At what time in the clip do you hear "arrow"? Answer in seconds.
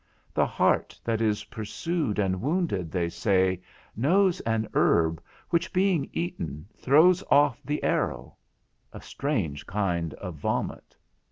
7.83-8.35